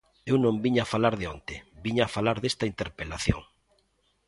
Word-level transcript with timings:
Eu 0.31 0.35
non 0.45 0.61
viña 0.63 0.89
falar 0.93 1.15
de 1.17 1.25
onte, 1.35 1.55
viña 1.85 2.11
falar 2.15 2.37
desta 2.39 2.65
interpelación. 2.71 3.41